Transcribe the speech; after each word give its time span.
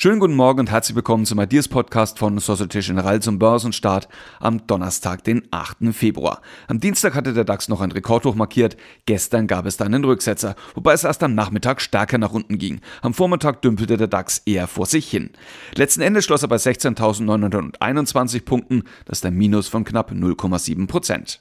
Schönen 0.00 0.20
guten 0.20 0.34
Morgen 0.34 0.60
und 0.60 0.70
herzlich 0.70 0.96
willkommen 0.96 1.26
zum 1.26 1.40
Ideas 1.40 1.68
Podcast 1.68 2.18
von 2.18 2.38
Societe 2.38 2.80
Generale 2.80 3.20
zum 3.20 3.38
Börsenstart 3.38 4.08
am 4.40 4.66
Donnerstag, 4.66 5.22
den 5.24 5.46
8. 5.52 5.92
Februar. 5.92 6.42
Am 6.66 6.80
Dienstag 6.80 7.14
hatte 7.14 7.34
der 7.34 7.44
DAX 7.44 7.68
noch 7.68 7.80
ein 7.80 7.92
Rekordhoch 7.92 8.34
markiert, 8.34 8.76
gestern 9.06 9.46
gab 9.46 9.66
es 9.66 9.76
dann 9.76 9.94
einen 9.94 10.04
Rücksetzer, 10.04 10.56
wobei 10.74 10.92
es 10.92 11.04
erst 11.04 11.22
am 11.22 11.34
Nachmittag 11.34 11.80
stärker 11.80 12.18
nach 12.18 12.32
unten 12.32 12.58
ging. 12.58 12.80
Am 13.00 13.14
Vormittag 13.14 13.62
dümpelte 13.62 13.96
der 13.96 14.08
DAX 14.08 14.42
eher 14.44 14.66
vor 14.66 14.86
sich 14.86 15.08
hin. 15.08 15.30
Letzten 15.74 16.00
Endes 16.00 16.24
schloss 16.24 16.42
er 16.42 16.48
bei 16.48 16.56
16.921 16.56 18.44
Punkten, 18.44 18.82
das 19.04 19.18
ist 19.18 19.26
ein 19.26 19.34
Minus 19.34 19.68
von 19.68 19.84
knapp 19.84 20.10
0,7 20.10 20.86
Prozent. 20.88 21.40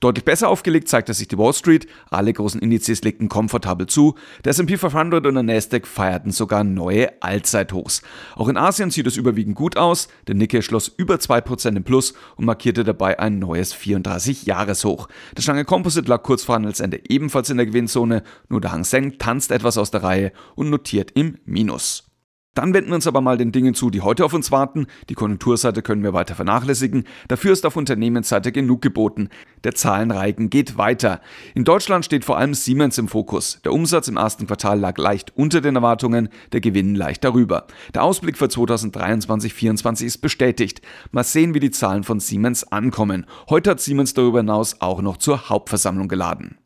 Deutlich 0.00 0.24
besser 0.24 0.48
aufgelegt 0.48 0.88
zeigte 0.88 1.12
sich 1.12 1.28
die 1.28 1.36
Wall 1.36 1.52
Street, 1.52 1.86
alle 2.10 2.32
großen 2.32 2.60
Indizes 2.60 3.02
legten 3.02 3.28
komfortabel 3.28 3.86
zu, 3.86 4.14
der 4.44 4.50
S&P 4.50 4.76
500 4.76 5.26
und 5.26 5.34
der 5.34 5.42
Nasdaq 5.42 5.86
feierten 5.86 6.32
sogar 6.32 6.64
neue 6.64 7.22
Allzeithochs. 7.22 8.02
Auch 8.34 8.48
in 8.48 8.56
Asien 8.56 8.90
sieht 8.90 9.06
es 9.06 9.16
überwiegend 9.16 9.56
gut 9.56 9.76
aus, 9.76 10.08
der 10.26 10.34
Nikkei 10.34 10.62
schloss 10.62 10.88
über 10.88 11.16
2% 11.16 11.76
im 11.76 11.84
Plus 11.84 12.14
und 12.36 12.46
markierte 12.46 12.84
dabei 12.84 13.18
ein 13.18 13.38
neues 13.38 13.74
34-Jahres-Hoch. 13.74 15.08
Der 15.36 15.42
Shanghai 15.42 15.64
Composite 15.64 16.08
lag 16.08 16.22
kurz 16.22 16.44
vor 16.44 16.54
Handelsende 16.54 17.00
ebenfalls 17.08 17.50
in 17.50 17.58
der 17.58 17.66
Gewinnzone, 17.66 18.22
nur 18.48 18.60
der 18.60 18.72
Hang 18.72 18.84
Seng 18.84 19.18
tanzt 19.18 19.50
etwas 19.50 19.78
aus 19.78 19.90
der 19.90 20.02
Reihe 20.02 20.32
und 20.54 20.70
notiert 20.70 21.10
im 21.12 21.38
Minus. 21.44 22.09
Dann 22.54 22.74
wenden 22.74 22.90
wir 22.90 22.96
uns 22.96 23.06
aber 23.06 23.20
mal 23.20 23.38
den 23.38 23.52
Dingen 23.52 23.74
zu, 23.74 23.90
die 23.90 24.00
heute 24.00 24.24
auf 24.24 24.34
uns 24.34 24.50
warten. 24.50 24.88
Die 25.08 25.14
Konjunkturseite 25.14 25.82
können 25.82 26.02
wir 26.02 26.12
weiter 26.12 26.34
vernachlässigen. 26.34 27.04
Dafür 27.28 27.52
ist 27.52 27.64
auf 27.64 27.76
Unternehmensseite 27.76 28.50
genug 28.50 28.82
geboten. 28.82 29.28
Der 29.62 29.76
Zahlenreigen 29.76 30.50
geht 30.50 30.76
weiter. 30.76 31.20
In 31.54 31.62
Deutschland 31.62 32.04
steht 32.04 32.24
vor 32.24 32.38
allem 32.38 32.54
Siemens 32.54 32.98
im 32.98 33.06
Fokus. 33.06 33.60
Der 33.64 33.72
Umsatz 33.72 34.08
im 34.08 34.16
ersten 34.16 34.48
Quartal 34.48 34.80
lag 34.80 34.98
leicht 34.98 35.32
unter 35.36 35.60
den 35.60 35.76
Erwartungen, 35.76 36.28
der 36.52 36.60
Gewinn 36.60 36.96
leicht 36.96 37.22
darüber. 37.22 37.68
Der 37.94 38.02
Ausblick 38.02 38.36
für 38.36 38.46
2023-2024 38.46 40.04
ist 40.04 40.18
bestätigt. 40.18 40.82
Mal 41.12 41.22
sehen, 41.22 41.54
wie 41.54 41.60
die 41.60 41.70
Zahlen 41.70 42.02
von 42.02 42.18
Siemens 42.18 42.64
ankommen. 42.64 43.26
Heute 43.48 43.70
hat 43.70 43.80
Siemens 43.80 44.12
darüber 44.14 44.40
hinaus 44.40 44.80
auch 44.80 45.02
noch 45.02 45.18
zur 45.18 45.48
Hauptversammlung 45.50 46.08
geladen. 46.08 46.59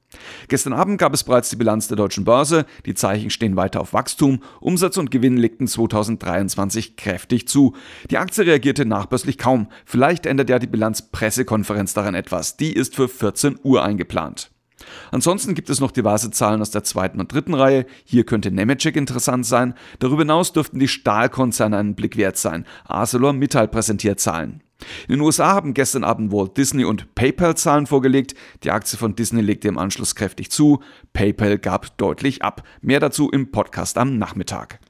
Gestern 0.48 0.72
Abend 0.72 0.98
gab 0.98 1.14
es 1.14 1.24
bereits 1.24 1.50
die 1.50 1.56
Bilanz 1.56 1.88
der 1.88 1.96
deutschen 1.96 2.24
Börse. 2.24 2.66
Die 2.86 2.94
Zeichen 2.94 3.30
stehen 3.30 3.56
weiter 3.56 3.80
auf 3.80 3.92
Wachstum. 3.92 4.40
Umsatz 4.60 4.96
und 4.96 5.10
Gewinn 5.10 5.36
legten 5.36 5.66
2023 5.66 6.96
kräftig 6.96 7.48
zu. 7.48 7.74
Die 8.10 8.18
Aktie 8.18 8.46
reagierte 8.46 8.86
nachbörslich 8.86 9.38
kaum. 9.38 9.68
Vielleicht 9.84 10.26
ändert 10.26 10.50
ja 10.50 10.58
die 10.58 10.66
Bilanzpressekonferenz 10.66 11.94
daran 11.94 12.14
etwas. 12.14 12.56
Die 12.56 12.72
ist 12.72 12.94
für 12.94 13.08
14 13.08 13.58
Uhr 13.62 13.84
eingeplant. 13.84 14.53
Ansonsten 15.10 15.54
gibt 15.54 15.70
es 15.70 15.80
noch 15.80 15.90
diverse 15.90 16.30
Zahlen 16.30 16.60
aus 16.60 16.70
der 16.70 16.84
zweiten 16.84 17.20
und 17.20 17.32
dritten 17.32 17.54
Reihe. 17.54 17.86
Hier 18.04 18.24
könnte 18.24 18.50
Nemetschek 18.50 18.96
interessant 18.96 19.46
sein. 19.46 19.74
Darüber 19.98 20.22
hinaus 20.22 20.52
dürften 20.52 20.78
die 20.78 20.88
Stahlkonzerne 20.88 21.76
einen 21.76 21.94
Blick 21.94 22.16
wert 22.16 22.36
sein. 22.36 22.66
ArcelorMittal 22.84 23.68
präsentiert 23.68 24.20
Zahlen. 24.20 24.62
In 25.08 25.14
den 25.14 25.20
USA 25.20 25.54
haben 25.54 25.74
gestern 25.74 26.04
Abend 26.04 26.32
Walt 26.32 26.56
Disney 26.56 26.84
und 26.84 27.14
PayPal 27.14 27.56
Zahlen 27.56 27.86
vorgelegt. 27.86 28.34
Die 28.62 28.70
Aktie 28.70 28.98
von 28.98 29.14
Disney 29.14 29.40
legte 29.40 29.68
im 29.68 29.78
Anschluss 29.78 30.14
kräftig 30.14 30.50
zu. 30.50 30.80
PayPal 31.12 31.58
gab 31.58 31.96
deutlich 31.98 32.42
ab. 32.42 32.62
Mehr 32.80 33.00
dazu 33.00 33.30
im 33.30 33.50
Podcast 33.50 33.98
am 33.98 34.18
Nachmittag. 34.18 34.80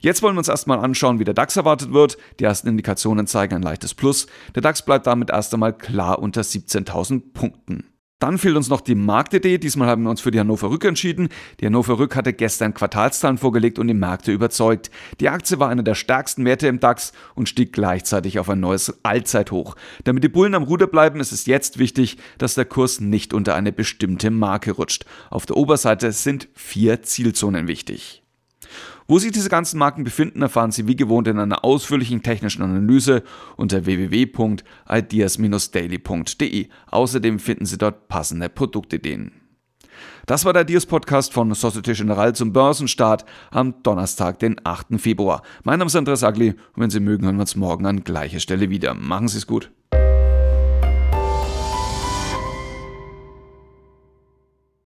Jetzt 0.00 0.22
wollen 0.22 0.34
wir 0.34 0.38
uns 0.38 0.48
erstmal 0.48 0.78
anschauen, 0.78 1.18
wie 1.18 1.24
der 1.24 1.34
DAX 1.34 1.56
erwartet 1.56 1.92
wird. 1.92 2.16
Die 2.40 2.44
ersten 2.44 2.68
Indikationen 2.68 3.26
zeigen 3.26 3.54
ein 3.54 3.62
leichtes 3.62 3.94
Plus. 3.94 4.26
Der 4.54 4.62
DAX 4.62 4.82
bleibt 4.82 5.06
damit 5.06 5.30
erst 5.30 5.52
einmal 5.54 5.76
klar 5.76 6.18
unter 6.18 6.42
17.000 6.42 7.32
Punkten. 7.32 7.91
Dann 8.22 8.38
fehlt 8.38 8.54
uns 8.54 8.68
noch 8.68 8.82
die 8.82 8.94
Marktidee. 8.94 9.58
Diesmal 9.58 9.88
haben 9.88 10.04
wir 10.04 10.10
uns 10.10 10.20
für 10.20 10.30
die 10.30 10.38
Hannover 10.38 10.70
Rück 10.70 10.84
entschieden. 10.84 11.28
Die 11.58 11.66
Hannover 11.66 11.98
Rück 11.98 12.14
hatte 12.14 12.32
gestern 12.32 12.72
Quartalszahlen 12.72 13.36
vorgelegt 13.36 13.80
und 13.80 13.88
die 13.88 13.94
Märkte 13.94 14.30
überzeugt. 14.30 14.92
Die 15.18 15.28
Aktie 15.28 15.58
war 15.58 15.70
einer 15.70 15.82
der 15.82 15.96
stärksten 15.96 16.44
Werte 16.44 16.68
im 16.68 16.78
DAX 16.78 17.12
und 17.34 17.48
stieg 17.48 17.72
gleichzeitig 17.72 18.38
auf 18.38 18.48
ein 18.48 18.60
neues 18.60 19.00
Allzeithoch. 19.02 19.74
Damit 20.04 20.22
die 20.22 20.28
Bullen 20.28 20.54
am 20.54 20.62
Ruder 20.62 20.86
bleiben, 20.86 21.18
ist 21.18 21.32
es 21.32 21.46
jetzt 21.46 21.80
wichtig, 21.80 22.16
dass 22.38 22.54
der 22.54 22.64
Kurs 22.64 23.00
nicht 23.00 23.34
unter 23.34 23.56
eine 23.56 23.72
bestimmte 23.72 24.30
Marke 24.30 24.70
rutscht. 24.70 25.04
Auf 25.28 25.44
der 25.44 25.56
Oberseite 25.56 26.12
sind 26.12 26.46
vier 26.54 27.02
Zielzonen 27.02 27.66
wichtig. 27.66 28.21
Wo 29.12 29.18
sich 29.18 29.30
diese 29.30 29.50
ganzen 29.50 29.78
Marken 29.78 30.04
befinden, 30.04 30.40
erfahren 30.40 30.72
Sie 30.72 30.88
wie 30.88 30.96
gewohnt 30.96 31.28
in 31.28 31.38
einer 31.38 31.66
ausführlichen 31.66 32.22
technischen 32.22 32.62
Analyse 32.62 33.22
unter 33.58 33.84
www.ideas-daily.de. 33.84 36.68
Außerdem 36.90 37.38
finden 37.38 37.66
Sie 37.66 37.76
dort 37.76 38.08
passende 38.08 38.48
Produktideen. 38.48 39.32
Das 40.24 40.46
war 40.46 40.54
der 40.54 40.62
Ideas 40.62 40.86
Podcast 40.86 41.34
von 41.34 41.52
Societe 41.52 41.92
Generale 41.92 42.32
zum 42.32 42.54
Börsenstart 42.54 43.26
am 43.50 43.82
Donnerstag, 43.82 44.38
den 44.38 44.56
8. 44.64 44.98
Februar. 44.98 45.42
Mein 45.62 45.78
Name 45.78 45.88
ist 45.88 45.96
Andreas 45.96 46.24
Agli 46.24 46.48
und 46.48 46.56
wenn 46.76 46.88
Sie 46.88 47.00
mögen, 47.00 47.26
hören 47.26 47.36
wir 47.36 47.42
uns 47.42 47.54
morgen 47.54 47.84
an 47.84 48.04
gleicher 48.04 48.40
Stelle 48.40 48.70
wieder. 48.70 48.94
Machen 48.94 49.28
Sie 49.28 49.36
es 49.36 49.46
gut. 49.46 49.70